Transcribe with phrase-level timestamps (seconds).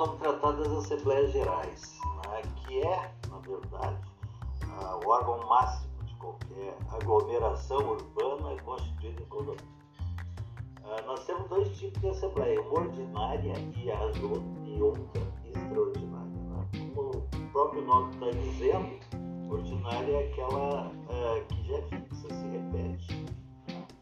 [0.00, 4.00] vamos tratar das Assembleias Gerais, né, que é, na verdade,
[5.04, 9.80] o órgão máximo de qualquer aglomeração urbana constituída em condomínio.
[10.78, 14.00] Uh, nós temos dois tipos de Assembleia, uma ordinária e, a,
[14.64, 16.30] e outra extraordinária.
[16.30, 16.92] Né?
[16.94, 22.48] Como o próprio nome está dizendo, ordinária é aquela uh, que já é fixa, se
[22.48, 23.26] repete.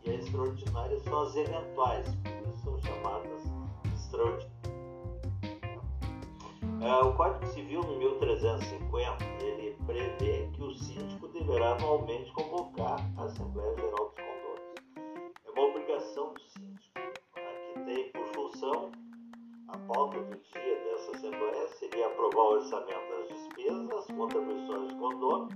[0.05, 3.43] E a extraordinária são as eventuais, por isso são chamadas
[3.93, 4.58] extraordinárias.
[6.81, 13.25] Uh, o Código Civil, no 1350, ele prevê que o síndico deverá anualmente convocar a
[13.25, 15.35] Assembleia Geral dos Condôminos.
[15.45, 17.01] É uma obrigação do síndico,
[17.35, 18.93] né, que tem por função
[19.69, 24.99] a pauta do dia dessa Assembleia seria aprovar o orçamento das despesas, as contribuições dos
[24.99, 25.55] condôminos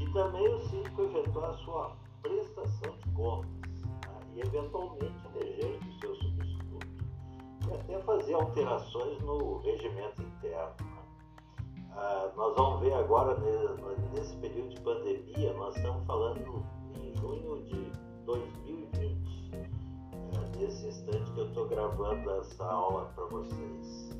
[0.00, 5.78] e também o síndico efetuar a sua prestação de contas né, e, eventualmente, eleger
[7.74, 10.74] até fazer alterações no regimento interno.
[10.80, 11.02] Né.
[11.92, 13.36] Ah, nós vamos ver agora,
[14.14, 16.64] nesse período de pandemia, nós estamos falando
[17.00, 17.92] em junho de
[18.24, 24.14] 2020, é, nesse instante que eu estou gravando essa aula para vocês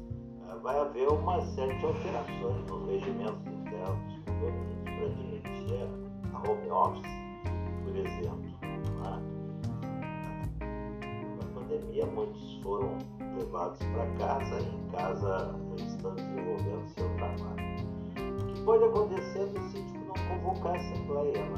[0.62, 5.88] vai haver uma série de alterações nos regimentos internos para admitir
[6.32, 7.10] a home office,
[7.84, 8.55] por exemplo.
[9.02, 9.22] Né?
[11.55, 12.97] Pandemia, muitos foram
[13.55, 17.55] levados para casa e em casa estão desenvolvendo seu trabalho.
[18.16, 21.56] O que pode acontecer se o síndico não convocar a assembleia, né?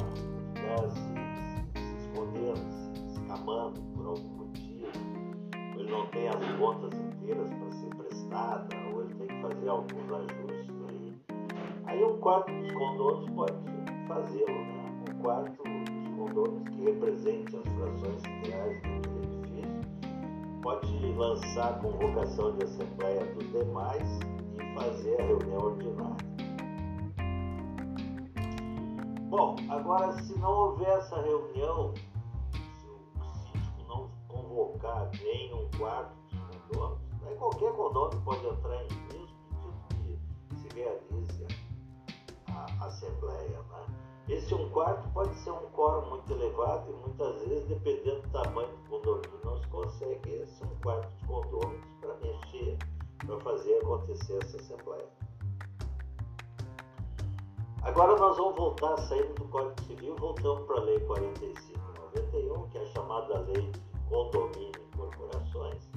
[0.55, 4.89] ficar se, se escondendo, se escamando por algum motivo,
[5.79, 8.69] ele não tem as contas inteiras para ser prestada,
[9.19, 11.17] tem que fazer alguns ajustes aí.
[11.87, 13.55] Aí o quarto dos condôminos pode
[14.07, 15.05] fazê-lo, né?
[15.11, 18.96] O quarto dos condôminos que represente as frações daquele edifício
[20.67, 24.03] pode lançar a convocação de assembleia dos demais
[24.59, 26.17] e fazer a reunião ordinária.
[29.31, 31.95] Bom, agora se não houver essa reunião,
[32.51, 38.83] se o síndico não convocar nem um quarto dos condôminos, né, qualquer condômino pode entrar
[38.83, 38.97] em
[40.75, 41.47] realize
[42.49, 43.63] a assembleia.
[43.71, 44.06] Né?
[44.29, 48.69] Esse um quarto pode ser um quórum muito elevado e muitas vezes, dependendo do tamanho
[48.69, 52.77] do condomínio, não se consegue esse um quarto de condôminos para mexer,
[53.25, 55.09] para fazer acontecer essa assembleia.
[57.83, 62.83] Agora nós vamos voltar, saindo do Código Civil, voltamos para a Lei 4591, que é
[62.83, 65.89] a chamada Lei de Condomínio e Corporações,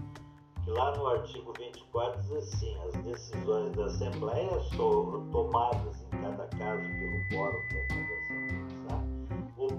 [0.70, 6.46] Lá no artigo 24 diz assim: as decisões da Assembleia são tomadas em cada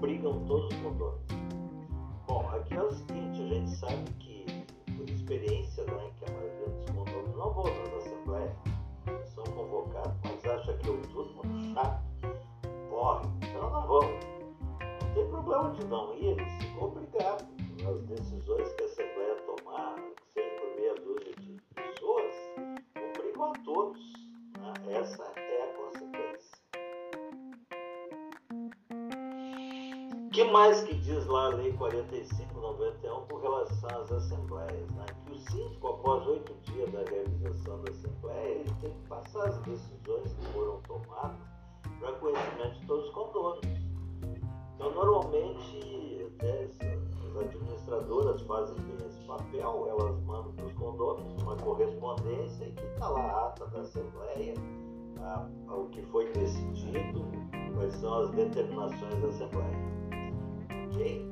[0.01, 1.21] Obrigam todos os condôminos.
[2.27, 4.45] Bom, aqui é o seguinte: a gente sabe que,
[4.97, 8.51] por experiência, né, que a maioria dos condôminos não vão nas assembleias,
[9.35, 12.01] são convocados, mas acha que eu tudo muito chato,
[12.89, 14.01] morre, então não vão.
[14.01, 17.45] Não tem problema de não ir, eles ficam obrigados
[17.83, 19.95] nas decisões que a Assembleia tomar
[23.39, 24.13] a todos.
[24.57, 24.99] Né?
[24.99, 25.50] Essa é
[30.41, 34.89] que mais que diz lá a Lei 4591 com relação às assembleias?
[34.91, 35.05] Né?
[35.25, 39.57] Que o síndico, após oito dias da realização da assembleia, ele tem que passar as
[39.59, 41.37] decisões que foram tomadas
[41.99, 43.81] para conhecimento de todos os condôminos.
[44.75, 52.65] Então, normalmente, até as administradoras fazem esse papel, elas mandam para os condôminos uma correspondência
[52.65, 54.55] e que está lá a ata da Assembleia,
[55.19, 57.25] a, a, o que foi decidido,
[57.75, 60.00] quais são as determinações da Assembleia.
[60.91, 61.31] Ok?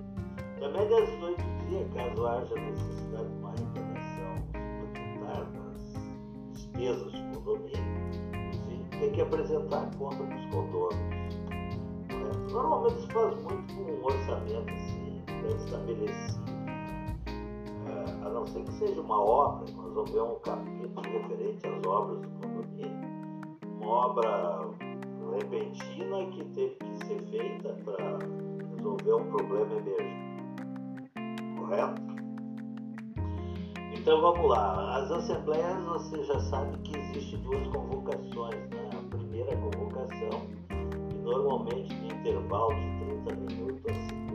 [0.60, 4.36] Também desses oito dias, caso haja necessidade de uma arrecadação
[4.80, 11.36] suplementar das despesas de condomínio, tem que apresentar a conta para os condôminos.
[12.10, 12.52] Né?
[12.52, 16.50] Normalmente se faz muito com um orçamento assim, pré-estabelecido
[18.26, 22.22] a não ser que seja uma obra, nós vamos ver um capítulo referente às obras
[22.22, 23.10] do condomínio,
[23.80, 24.70] uma obra
[25.34, 28.49] repentina que teve que ser feita para
[28.90, 30.30] resolver um problema emergente.
[31.58, 32.02] Correto?
[33.94, 34.98] Então vamos lá.
[34.98, 38.70] As assembleias você já sabe que existem duas convocações.
[38.70, 38.90] Né?
[38.94, 40.48] A primeira convocação,
[41.10, 44.30] que normalmente tem intervalo de 30 minutos a segunda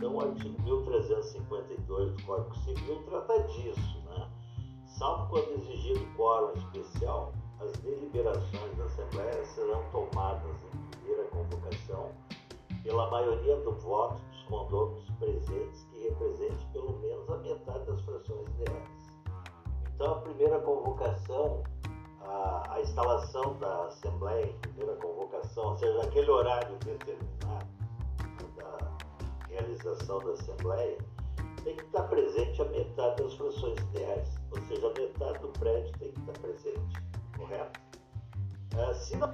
[0.00, 4.30] então, o artigo 1352 do Código Civil trata disso, né?
[4.86, 12.12] Salvo quando exigido quórum especial, as deliberações da Assembleia serão tomadas em primeira convocação
[12.82, 18.48] pela maioria do voto dos condôminos presentes que represente pelo menos a metade das frações
[18.48, 19.10] ideais.
[19.94, 21.62] Então, a primeira convocação,
[22.22, 27.66] a, a instalação da Assembleia, a primeira convocação, ou seja, aquele horário determinado
[28.56, 28.96] da
[29.48, 30.98] realização da Assembleia,
[31.62, 35.92] tem que estar presente a metade das frações ideais, ou seja, a metade do prédio
[35.98, 37.02] tem que estar presente,
[37.36, 37.80] correto?
[38.78, 39.30] É, se não,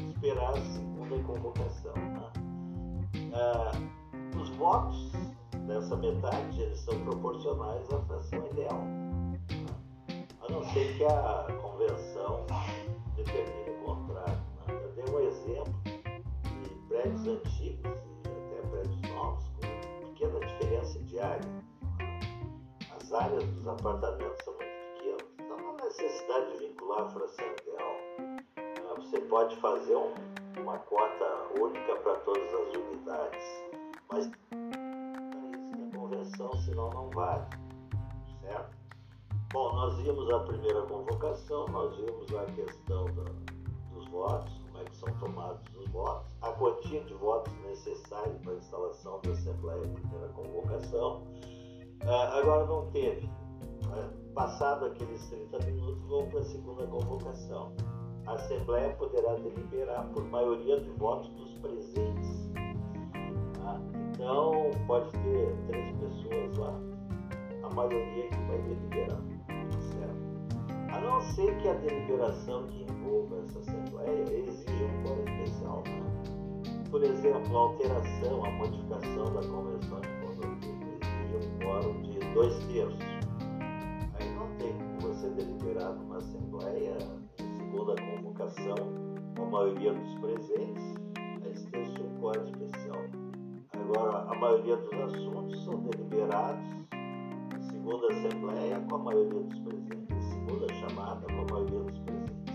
[0.00, 1.94] esperar a segunda convocação.
[1.94, 2.32] Né?
[3.32, 5.12] É, os votos
[5.66, 9.40] dessa metade eles são proporcionais à fração ideal, né?
[10.40, 12.46] a não ser que a convenção
[13.16, 14.38] determine o contrário.
[14.66, 14.80] Né?
[14.82, 21.18] Eu dei um exemplo de prédios antigos e até prédios novos com pequena diferença de
[21.18, 21.64] área.
[22.96, 27.46] As áreas dos apartamentos são muito pequenas, então não há necessidade de vincular a fração
[27.46, 27.73] ideal.
[29.04, 30.14] Você pode fazer um,
[30.60, 31.24] uma cota
[31.60, 33.44] única para todas as unidades,
[34.10, 37.44] mas a convenção, senão não vale,
[38.40, 38.74] certo?
[39.52, 43.04] Bom, nós vimos a primeira convocação, nós vimos a questão
[43.92, 48.52] dos votos, como é que são tomados os votos, a quantia de votos necessária para
[48.52, 51.22] a instalação da Assembleia, primeira convocação.
[52.06, 53.30] Ah, agora não teve.
[53.92, 57.76] Ah, passado aqueles 30 minutos, vamos para a segunda convocação.
[58.26, 62.50] A Assembleia poderá deliberar por maioria de votos dos presentes.
[63.62, 63.78] Ah,
[64.14, 66.74] então, pode ter três pessoas lá,
[67.62, 69.20] a maioria que vai deliberar.
[69.92, 70.34] Certo?
[70.90, 75.82] A não ser que a deliberação que envolva essa Assembleia exija um quórum especial.
[75.86, 76.04] Né?
[76.90, 82.56] Por exemplo, a alteração, a modificação da Convenção de Condomínio exige um quórum de dois
[82.66, 83.04] terços.
[84.18, 86.93] Aí não tem como você deliberar numa Assembleia
[89.36, 90.94] com a maioria dos presentes,
[91.42, 91.84] você tem
[92.20, 93.04] quórum especial.
[93.72, 100.10] Agora, a maioria dos assuntos são deliberados em segunda Assembleia com a maioria dos presentes,
[100.10, 102.54] em segunda chamada com a maioria dos presentes.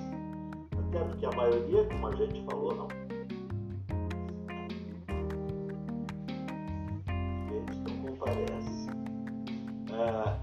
[0.87, 2.87] Até porque a maioria, como a gente falou, não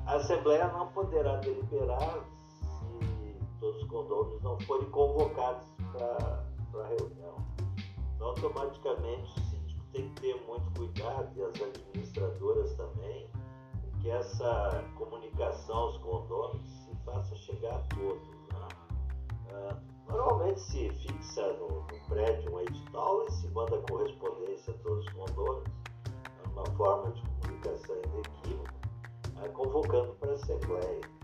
[0.06, 2.20] a Assembleia não poderá deliberar
[3.96, 7.36] condôminos não forem convocados para a reunião.
[8.14, 13.30] Então, automaticamente, o síndico tem que ter muito cuidado, e as administradoras também,
[14.00, 18.28] que essa comunicação aos condôminos se faça chegar a todos.
[18.28, 18.68] Né?
[19.50, 19.76] Ah,
[20.08, 25.12] normalmente se fixa no, no, prédio um edital e se manda correspondência a todos os
[25.14, 25.72] condôminos,
[26.44, 28.74] é uma forma de comunicação inequívoca
[29.34, 31.15] né, convocando para a Assembleia.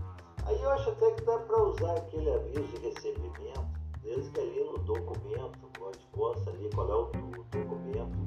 [0.53, 4.65] Aí eu acho até que dá para usar aquele aviso de recebimento, desde que ali
[4.65, 8.19] no documento, onde consta ali qual é o, documento,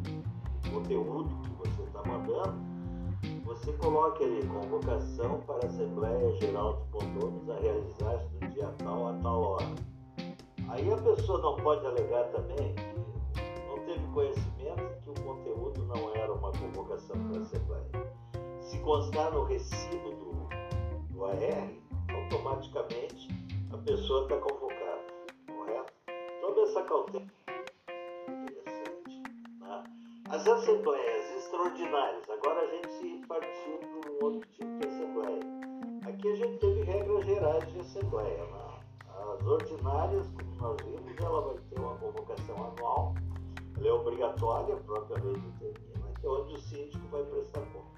[0.66, 2.58] o conteúdo que você está mandando,
[3.44, 9.14] você coloque ali convocação para a Assembleia Geral de Condôminos a realizar-se dia tal a
[9.22, 9.76] tal hora.
[10.70, 16.16] Aí a pessoa não pode alegar também que não teve conhecimento que o conteúdo não
[16.16, 18.16] era uma convocação para a Assembleia
[18.62, 21.85] se constar no recibo do, do AR,
[22.16, 23.28] automaticamente
[23.72, 25.04] a pessoa está convocada,
[25.48, 25.94] correto?
[26.42, 27.26] Tome essa cautela.
[28.30, 29.24] Interessante.
[29.60, 29.84] Né?
[30.30, 35.40] As assembleias extraordinárias, agora a gente partiu para um outro tipo de assembleia.
[36.08, 38.46] Aqui a gente teve regras gerais de assembleia.
[38.46, 38.66] Né?
[39.10, 43.14] As ordinárias, como nós vimos, ela vai ter uma convocação anual,
[43.78, 47.96] ela é obrigatória, a própria lei determina, que é onde o síndico vai prestar conta.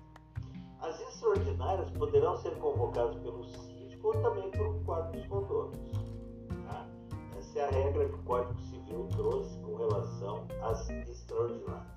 [0.82, 3.67] As extraordinárias poderão ser convocadas pelo síndico
[4.04, 4.74] ou também por
[5.12, 5.92] dos condôminos.
[6.68, 6.86] Tá?
[7.38, 11.88] Essa é a regra que o Código Civil trouxe com relação às extraordinárias.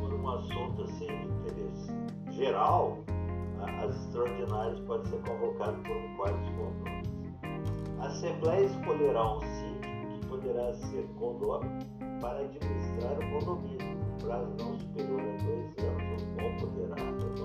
[0.00, 1.92] Por um assunto assim de interesse
[2.30, 2.98] geral,
[3.82, 7.10] as extraordinárias podem ser convocadas por um quarto dos condôminos.
[8.00, 11.78] A Assembleia escolherá um síndico que poderá ser condômino
[12.20, 17.39] para administrar o condomínio, prazo não superior a dois anos ou poderá.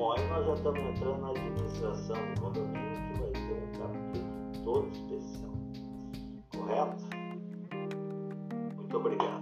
[0.00, 4.64] Bom, aí nós já estamos entrando na administração do condomínio, que vai ter um capítulo
[4.64, 5.52] todo especial.
[6.56, 7.04] Correto?
[8.76, 9.39] Muito obrigado.